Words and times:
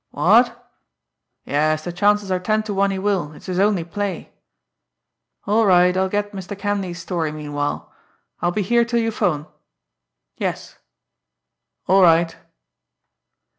What?... 0.09 0.67
Yes, 1.45 1.83
the 1.83 1.91
chances 1.93 2.31
are 2.31 2.39
ten 2.39 2.63
to 2.63 2.73
one 2.73 2.89
he 2.89 2.97
will, 2.97 3.33
it's 3.33 3.45
his 3.45 3.59
only 3.59 3.83
play.... 3.83 4.33
All 5.45 5.67
right, 5.67 5.95
I'll 5.95 6.09
get 6.09 6.31
Mr. 6.31 6.57
Kenleigh's 6.57 6.97
story 6.97 7.31
meanwhile.... 7.31 7.93
I'll 8.41 8.49
be 8.49 8.63
here 8.63 8.83
till 8.83 8.99
you 8.99 9.11
'phone.... 9.11 9.45
Yes.... 10.37 10.79
All 11.85 12.01
right!" 12.01 12.35